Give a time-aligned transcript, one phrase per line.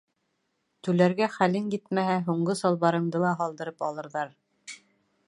[0.87, 4.37] Түләргә хәлең етмәһә, һуңғы салбарыңды ла һалдырып алырҙар.